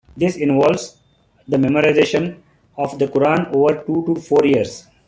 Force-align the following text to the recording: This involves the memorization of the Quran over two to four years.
This 0.17 0.35
involves 0.35 0.97
the 1.47 1.57
memorization 1.57 2.39
of 2.75 2.97
the 2.97 3.05
Quran 3.07 3.53
over 3.53 3.83
two 3.83 4.01
to 4.07 4.15
four 4.19 4.47
years. 4.47 4.87